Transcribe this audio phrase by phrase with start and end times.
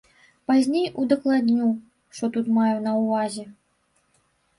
[0.51, 1.67] Пазней удакладню,
[2.19, 3.45] што тут маю на ўвазе.